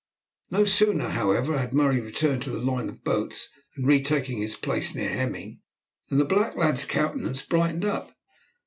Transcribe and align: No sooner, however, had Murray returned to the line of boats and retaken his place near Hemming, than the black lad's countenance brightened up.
No 0.49 0.65
sooner, 0.65 1.09
however, 1.09 1.59
had 1.59 1.75
Murray 1.75 2.01
returned 2.01 2.41
to 2.41 2.49
the 2.49 2.57
line 2.57 2.89
of 2.89 3.03
boats 3.03 3.49
and 3.75 3.85
retaken 3.85 4.37
his 4.37 4.55
place 4.55 4.95
near 4.95 5.09
Hemming, 5.09 5.61
than 6.09 6.17
the 6.17 6.25
black 6.25 6.55
lad's 6.55 6.85
countenance 6.85 7.43
brightened 7.43 7.85
up. 7.85 8.11